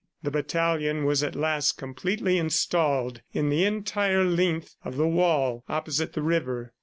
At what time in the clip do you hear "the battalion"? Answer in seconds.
0.23-1.05